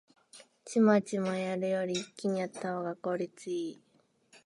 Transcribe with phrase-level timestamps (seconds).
[0.65, 3.81] チマチマやるより一気にやったほうが効率いい